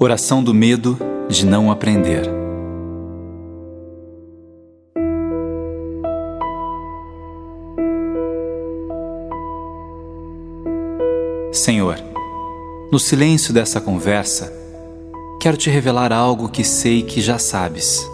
[0.00, 0.96] Oração do medo
[1.28, 2.22] de não aprender.
[11.50, 11.96] Senhor,
[12.92, 14.52] no silêncio dessa conversa,
[15.40, 18.08] quero te revelar algo que sei que já sabes.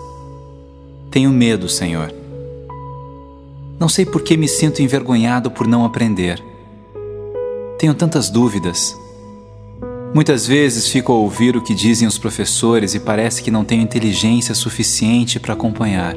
[1.10, 2.10] Tenho medo, Senhor.
[3.78, 6.42] Não sei por que me sinto envergonhado por não aprender.
[7.78, 8.96] Tenho tantas dúvidas
[10.14, 13.82] Muitas vezes fico a ouvir o que dizem os professores e parece que não tenho
[13.82, 16.14] inteligência suficiente para acompanhar.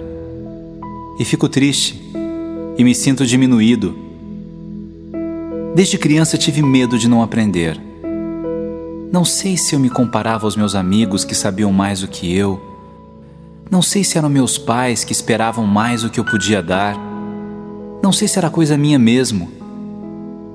[1.19, 1.99] E fico triste
[2.77, 3.97] e me sinto diminuído.
[5.73, 7.81] Desde criança tive medo de não aprender.
[9.11, 12.61] Não sei se eu me comparava aos meus amigos que sabiam mais do que eu.
[13.67, 16.95] Não sei se eram meus pais que esperavam mais do que eu podia dar.
[18.03, 19.51] Não sei se era coisa minha mesmo.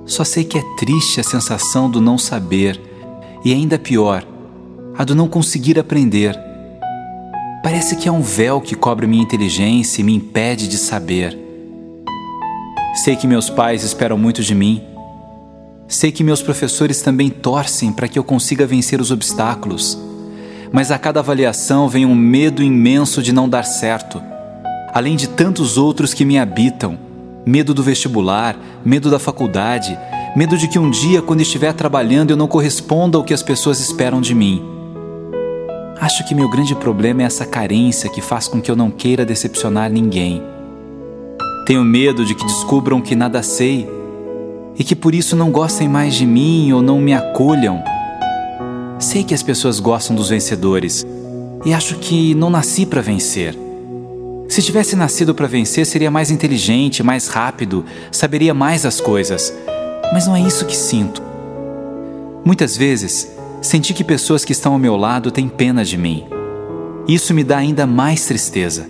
[0.06, 2.91] Só sei que é triste a sensação do não saber
[3.45, 4.24] e ainda pior,
[4.96, 6.38] a do não conseguir aprender.
[7.62, 11.39] Parece que é um véu que cobre minha inteligência e me impede de saber.
[12.94, 14.83] Sei que meus pais esperam muito de mim.
[15.89, 19.98] Sei que meus professores também torcem para que eu consiga vencer os obstáculos.
[20.72, 24.22] Mas a cada avaliação vem um medo imenso de não dar certo,
[24.92, 26.98] além de tantos outros que me habitam:
[27.47, 29.98] medo do vestibular, medo da faculdade,
[30.34, 33.80] medo de que um dia, quando estiver trabalhando, eu não corresponda ao que as pessoas
[33.80, 34.62] esperam de mim.
[36.00, 39.27] Acho que meu grande problema é essa carência que faz com que eu não queira
[39.27, 40.42] decepcionar ninguém.
[41.66, 43.89] Tenho medo de que descubram que nada sei
[44.77, 47.84] e que por isso não gostem mais de mim ou não me acolham.
[48.98, 51.06] Sei que as pessoas gostam dos vencedores
[51.64, 53.56] e acho que não nasci para vencer.
[54.48, 59.55] Se tivesse nascido para vencer, seria mais inteligente, mais rápido, saberia mais as coisas
[60.12, 61.22] mas não é isso que sinto.
[62.44, 63.32] Muitas vezes,
[63.62, 66.24] senti que pessoas que estão ao meu lado têm pena de mim.
[67.08, 68.86] Isso me dá ainda mais tristeza.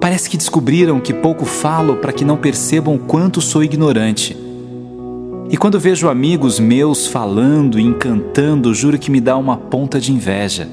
[0.00, 4.36] Parece que descobriram que pouco falo para que não percebam o quanto sou ignorante.
[5.50, 10.12] E quando vejo amigos meus falando e encantando, juro que me dá uma ponta de
[10.12, 10.68] inveja.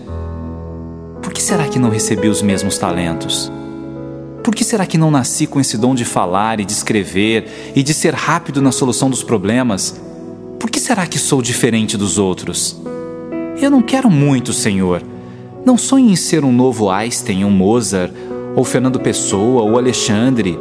[1.22, 3.52] Por que será que não recebi os mesmos talentos?
[4.46, 7.82] Por que será que não nasci com esse dom de falar e de escrever e
[7.82, 10.00] de ser rápido na solução dos problemas?
[10.60, 12.80] Por que será que sou diferente dos outros?
[13.60, 15.02] Eu não quero muito, Senhor.
[15.66, 18.14] Não sonho em ser um novo Einstein, um Mozart,
[18.56, 20.60] ou Fernando Pessoa, ou Alexandre.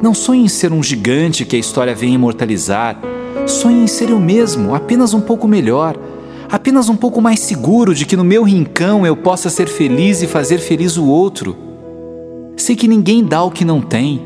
[0.00, 2.98] Não sonho em ser um gigante que a história vem imortalizar.
[3.46, 5.94] Sonho em ser eu mesmo, apenas um pouco melhor,
[6.50, 10.26] apenas um pouco mais seguro de que no meu rincão eu possa ser feliz e
[10.26, 11.65] fazer feliz o outro.
[12.56, 14.22] Sei que ninguém dá o que não tem.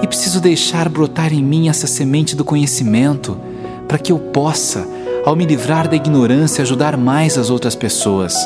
[0.00, 3.36] E preciso deixar brotar em mim essa semente do conhecimento
[3.88, 4.86] para que eu possa,
[5.24, 8.36] ao me livrar da ignorância, ajudar mais as outras pessoas.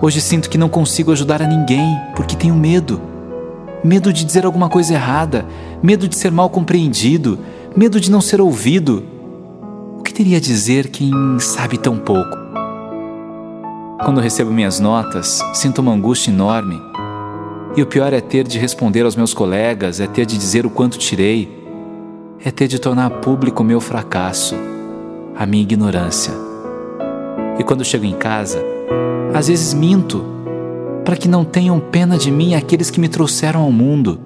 [0.00, 3.00] Hoje sinto que não consigo ajudar a ninguém porque tenho medo.
[3.82, 5.44] Medo de dizer alguma coisa errada,
[5.82, 7.40] medo de ser mal compreendido,
[7.76, 9.04] medo de não ser ouvido.
[9.98, 12.43] O que teria a dizer quem sabe tão pouco?
[14.02, 16.80] Quando recebo minhas notas, sinto uma angústia enorme.
[17.76, 20.70] E o pior é ter de responder aos meus colegas, é ter de dizer o
[20.70, 21.64] quanto tirei,
[22.44, 24.56] é ter de tornar público o meu fracasso,
[25.36, 26.32] a minha ignorância.
[27.58, 28.62] E quando chego em casa,
[29.32, 30.24] às vezes minto,
[31.04, 34.18] para que não tenham pena de mim aqueles que me trouxeram ao mundo.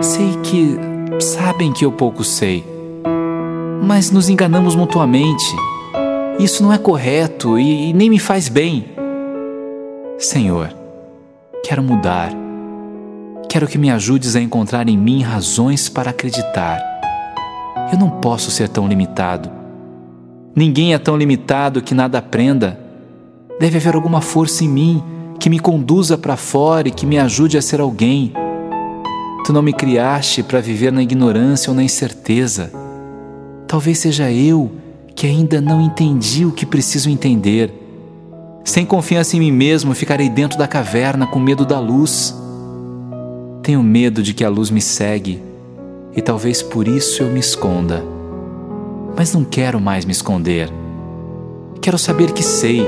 [0.00, 0.76] Sei que
[1.20, 2.64] sabem que eu pouco sei,
[3.82, 5.54] mas nos enganamos mutuamente
[6.38, 8.86] isso não é correto e, e nem me faz bem.
[10.18, 10.74] Senhor,
[11.62, 12.32] quero mudar.
[13.48, 16.80] Quero que me ajudes a encontrar em mim razões para acreditar.
[17.92, 19.50] Eu não posso ser tão limitado.
[20.56, 22.78] Ninguém é tão limitado que nada aprenda.
[23.60, 25.02] Deve haver alguma força em mim
[25.38, 28.32] que me conduza para fora e que me ajude a ser alguém.
[29.44, 32.72] Tu não me criaste para viver na ignorância ou na incerteza.
[33.68, 34.83] Talvez seja eu
[35.14, 37.72] que ainda não entendi o que preciso entender.
[38.64, 42.34] Sem confiança em mim mesmo, ficarei dentro da caverna com medo da luz.
[43.62, 45.40] Tenho medo de que a luz me segue
[46.16, 48.02] e talvez por isso eu me esconda.
[49.16, 50.70] Mas não quero mais me esconder.
[51.80, 52.86] Quero saber que sei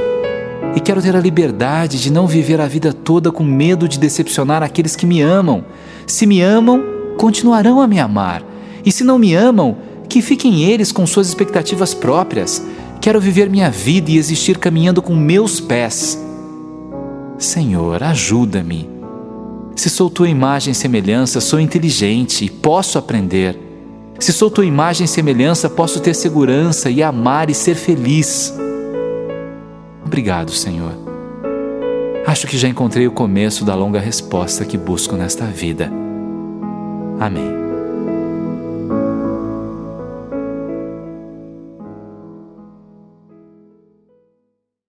[0.75, 4.63] e quero ter a liberdade de não viver a vida toda com medo de decepcionar
[4.63, 5.65] aqueles que me amam.
[6.07, 6.83] Se me amam,
[7.19, 8.43] continuarão a me amar.
[8.85, 9.77] E se não me amam,
[10.17, 12.67] que fiquem eles com suas expectativas próprias.
[13.03, 16.19] Quero viver minha vida e existir caminhando com meus pés.
[17.37, 18.89] Senhor, ajuda-me.
[19.77, 23.59] Se sou tua imagem e semelhança, sou inteligente e posso aprender.
[24.19, 28.55] Se sou tua imagem e semelhança, posso ter segurança e amar e ser feliz.
[30.03, 30.93] Obrigado, Senhor.
[32.27, 35.93] Acho que já encontrei o começo da longa resposta que busco nesta vida.
[37.21, 37.66] Amém.